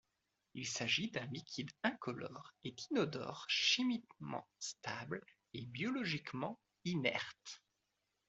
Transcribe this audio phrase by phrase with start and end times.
[0.55, 7.61] Il s'agit d'un liquide incolore et inodore chimiquement stable et biologiquement inerte.